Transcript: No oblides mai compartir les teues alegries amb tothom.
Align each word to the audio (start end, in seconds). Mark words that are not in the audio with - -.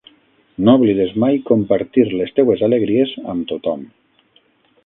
No 0.69 0.73
oblides 0.79 1.11
mai 1.25 1.37
compartir 1.51 2.07
les 2.21 2.35
teues 2.39 2.65
alegries 2.69 3.15
amb 3.35 3.49
tothom. 3.53 3.85